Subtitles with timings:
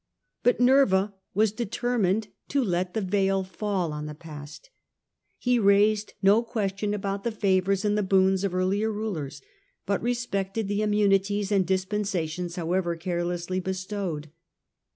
[0.41, 4.71] But Nerva was determined to let the veil fall on the past.
[5.37, 9.43] He raised no question about the favours and the boons of earlier rulers,
[9.85, 14.31] but respected the immunities and dispensations however carelessly bestowed.